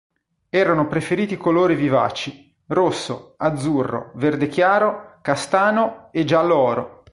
[0.49, 7.03] Erano preferiti i colori vivaci, rosso, azzurro, verde chiaro, castano e giallo oro.